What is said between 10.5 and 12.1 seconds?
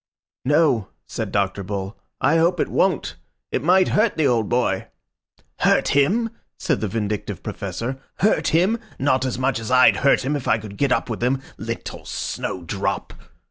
could get up with him. Little